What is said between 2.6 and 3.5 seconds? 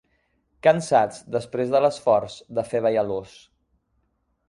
de fer ballar l'ós.